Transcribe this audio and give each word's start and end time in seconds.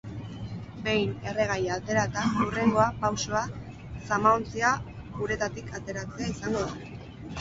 Behin 0.85 1.11
erregaia 1.31 1.75
aterata, 1.81 2.23
hurrengoa 2.45 2.87
pausoa 3.03 3.43
zamaontzia 4.07 4.75
uretatik 5.27 5.71
ateratzea 5.81 6.33
izango 6.35 6.65
da. 6.65 6.99